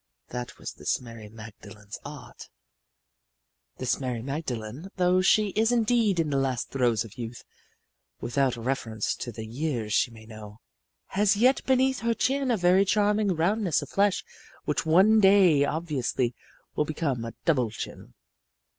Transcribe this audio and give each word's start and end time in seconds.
That 0.29 0.57
was 0.57 0.73
this 0.73 0.99
Mary 0.99 1.29
Magdalene's 1.29 1.99
art. 2.03 2.49
This 3.77 3.99
Mary 3.99 4.23
Magdalene, 4.23 4.87
though 4.95 5.21
she 5.21 5.49
is 5.49 5.71
indeed 5.71 6.19
in 6.19 6.31
the 6.31 6.39
last 6.39 6.71
throes 6.71 7.05
of 7.05 7.19
youth 7.19 7.43
without 8.19 8.57
reference 8.57 9.13
to 9.17 9.31
the 9.31 9.45
years 9.45 9.93
she 9.93 10.09
may 10.09 10.25
know 10.25 10.59
has 11.09 11.35
yet 11.37 11.63
beneath 11.67 11.99
her 11.99 12.15
chin 12.15 12.49
a 12.49 12.57
very 12.57 12.83
charming 12.83 13.35
roundness 13.35 13.83
of 13.83 13.89
flesh 13.89 14.23
which 14.65 14.87
one 14.87 15.19
day 15.19 15.65
obviously 15.65 16.33
will 16.75 16.83
become 16.85 17.23
a 17.23 17.33
double 17.45 17.69
chin. 17.69 18.15